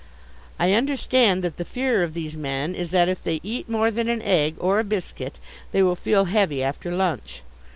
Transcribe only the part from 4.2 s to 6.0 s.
egg or a biscuit they will